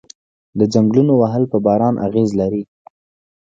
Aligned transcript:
د 0.59 0.59
ځنګلونو 0.73 1.13
وهل 1.21 1.43
په 1.51 1.57
باران 1.65 1.95
اغیز 2.07 2.29
لري؟ 2.39 2.63